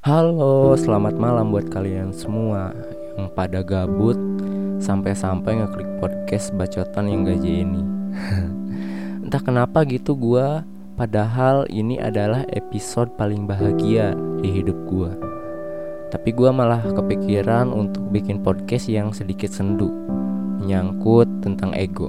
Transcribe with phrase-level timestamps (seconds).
[0.00, 2.72] Halo, selamat malam buat kalian semua
[3.20, 4.16] yang pada gabut
[4.80, 7.84] sampai-sampai ngeklik podcast bacotan yang gaji ini.
[9.28, 10.64] Entah kenapa gitu gua
[10.96, 15.12] padahal ini adalah episode paling bahagia di hidup gua.
[16.08, 19.92] Tapi gua malah kepikiran untuk bikin podcast yang sedikit sendu,
[20.64, 22.08] menyangkut tentang ego.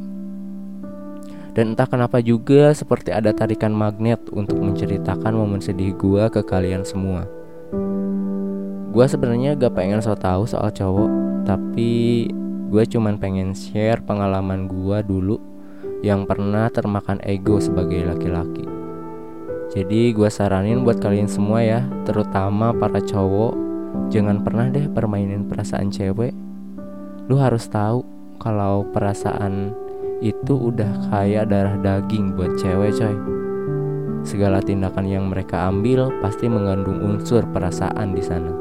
[1.52, 6.88] Dan entah kenapa juga seperti ada tarikan magnet untuk menceritakan momen sedih gua ke kalian
[6.88, 7.41] semua.
[8.92, 11.10] Gua sebenarnya gak pengen so tau soal cowok,
[11.48, 12.28] tapi
[12.72, 15.40] gue cuman pengen share pengalaman gua dulu
[16.04, 18.68] yang pernah termakan ego sebagai laki-laki.
[19.72, 23.56] Jadi gue saranin buat kalian semua ya, terutama para cowok,
[24.12, 26.36] jangan pernah deh permainin perasaan cewek.
[27.32, 28.04] Lu harus tahu
[28.36, 29.72] kalau perasaan
[30.20, 33.41] itu udah kayak darah daging buat cewek coy
[34.22, 38.54] Segala tindakan yang mereka ambil pasti mengandung unsur perasaan di sana.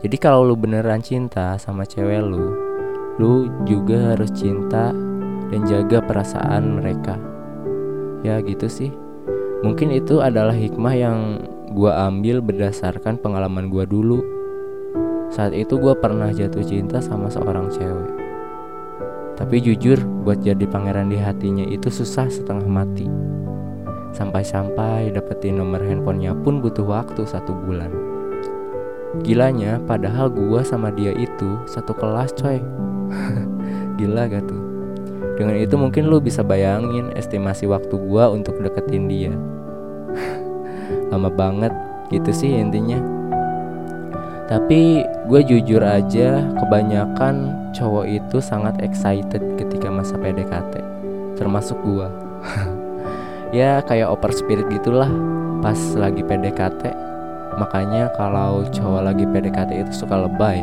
[0.00, 2.56] Jadi kalau lu beneran cinta sama cewek lu,
[3.20, 4.96] lu juga harus cinta
[5.52, 7.20] dan jaga perasaan mereka.
[8.24, 8.88] Ya gitu sih.
[9.60, 11.18] Mungkin itu adalah hikmah yang
[11.76, 14.24] gua ambil berdasarkan pengalaman gua dulu.
[15.28, 18.10] Saat itu gua pernah jatuh cinta sama seorang cewek.
[19.36, 23.08] Tapi jujur, buat jadi pangeran di hatinya itu susah setengah mati.
[24.10, 27.90] Sampai-sampai dapetin nomor handphonenya pun butuh waktu satu bulan.
[29.26, 32.62] Gilanya, padahal gua sama dia itu satu kelas coy.
[33.98, 34.62] Gila gak tuh?
[35.34, 39.32] Dengan itu mungkin lu bisa bayangin estimasi waktu gua untuk deketin dia.
[41.10, 41.74] Lama banget
[42.10, 43.20] gitu sih intinya.
[44.50, 50.82] Tapi gue jujur aja kebanyakan cowok itu sangat excited ketika masa PDKT
[51.38, 52.08] Termasuk gue
[53.50, 55.10] Ya kayak oper spirit gitulah
[55.60, 57.10] pas lagi PDKT
[57.58, 60.62] Makanya kalau cowok lagi PDKT itu suka lebay.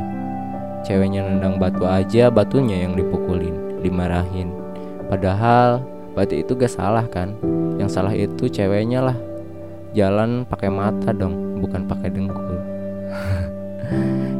[0.82, 4.50] Ceweknya nendang batu aja batunya yang dipukulin, dimarahin.
[5.12, 5.84] Padahal
[6.16, 7.36] batu itu gak salah kan?
[7.78, 9.18] Yang salah itu ceweknya lah.
[9.92, 12.58] Jalan pakai mata dong, bukan pakai dengkul.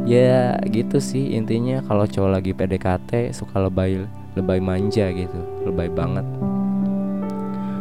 [0.08, 4.08] Ya gitu sih intinya kalau cowok lagi PDKT suka lebay
[4.40, 6.24] lebay manja gitu lebay banget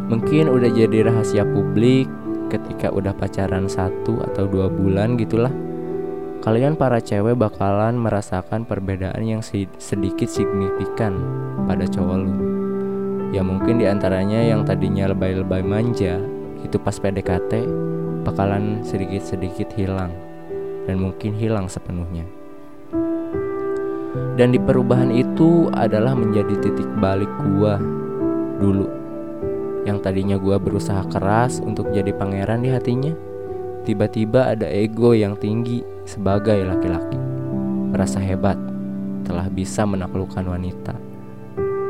[0.07, 2.07] mungkin udah jadi rahasia publik
[2.47, 5.51] ketika udah pacaran satu atau dua bulan gitulah
[6.43, 9.43] kalian para cewek bakalan merasakan perbedaan yang
[9.77, 11.19] sedikit signifikan
[11.67, 12.33] pada cowok lu
[13.35, 16.17] ya mungkin di antaranya yang tadinya lebay-lebay manja
[16.63, 17.67] itu pas PDKT
[18.27, 20.11] bakalan sedikit-sedikit hilang
[20.87, 22.27] dan mungkin hilang sepenuhnya.
[24.37, 27.79] Dan di perubahan itu adalah menjadi titik balik gua
[28.59, 29.06] dulu.
[29.87, 33.15] Yang tadinya gua berusaha keras untuk jadi pangeran di hatinya,
[33.87, 37.15] tiba-tiba ada ego yang tinggi sebagai laki-laki.
[37.95, 38.59] Merasa hebat
[39.23, 40.91] telah bisa menaklukkan wanita.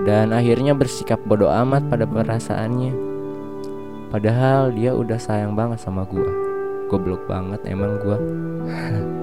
[0.05, 2.93] Dan akhirnya bersikap bodoh amat pada perasaannya.
[4.13, 6.47] Padahal dia udah sayang banget sama gua
[6.87, 8.17] goblok banget emang gue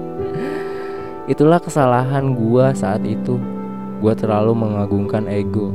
[1.33, 3.41] itulah kesalahan gue saat itu
[4.05, 5.73] gue terlalu mengagungkan ego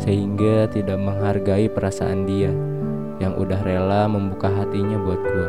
[0.00, 2.52] sehingga tidak menghargai perasaan dia
[3.20, 5.48] yang udah rela membuka hatinya buat gue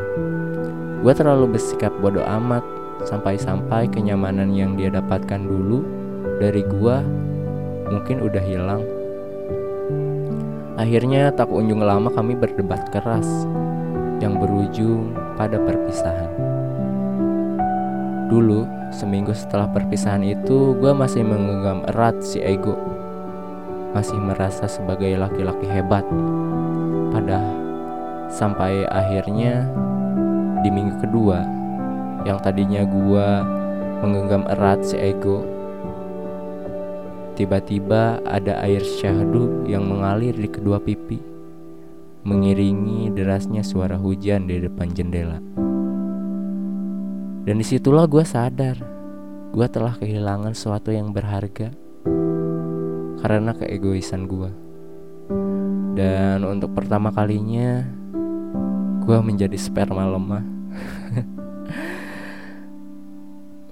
[1.04, 2.64] gue terlalu bersikap bodoh amat
[3.06, 5.84] sampai-sampai kenyamanan yang dia dapatkan dulu
[6.40, 6.96] dari gue
[7.88, 8.84] mungkin udah hilang
[10.78, 13.26] Akhirnya tak kunjung lama kami berdebat keras
[14.22, 16.30] yang berujung pada perpisahan.
[18.30, 18.62] Dulu,
[18.94, 22.78] seminggu setelah perpisahan itu, gue masih menggenggam erat si ego.
[23.96, 26.04] Masih merasa sebagai laki-laki hebat.
[27.12, 27.58] Padahal,
[28.28, 29.68] sampai akhirnya
[30.66, 31.44] di minggu kedua,
[32.28, 33.28] yang tadinya gue
[34.04, 35.46] menggenggam erat si ego,
[37.40, 41.38] tiba-tiba ada air syahdu yang mengalir di kedua pipi
[42.28, 45.40] mengiringi derasnya suara hujan di depan jendela.
[47.48, 48.76] Dan di situlah gue sadar,
[49.56, 51.72] gue telah kehilangan sesuatu yang berharga
[53.22, 54.50] karena keegoisan gue.
[55.98, 57.82] Dan untuk pertama kalinya,
[59.02, 60.46] gue menjadi sperma lemah.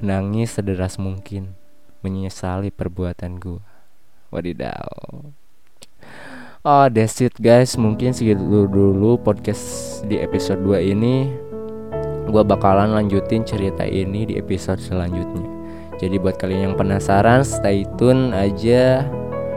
[0.02, 1.54] Menangis sederas mungkin,
[2.02, 3.62] menyesali perbuatan gue.
[4.34, 5.30] Wadidaw.
[6.66, 11.30] Oh that's it guys Mungkin segitu dulu podcast di episode 2 ini
[12.26, 15.46] Gue bakalan lanjutin cerita ini di episode selanjutnya
[16.02, 19.06] Jadi buat kalian yang penasaran Stay tune aja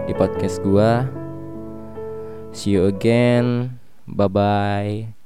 [0.09, 0.93] di podcast gue
[2.49, 3.77] See you again.
[4.09, 5.18] Bye bye